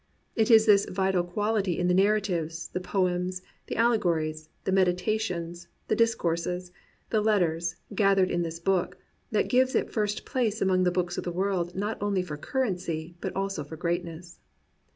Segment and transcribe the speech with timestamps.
[0.35, 5.95] It is this vital quality in the narratives, the poems, the allegories, the meditations, the
[5.95, 6.71] dis courses,
[7.11, 8.97] the letters, gathered in this book,
[9.29, 13.15] that gives it first place among the books of the world not only for currency,
[13.21, 14.39] but also for greatness.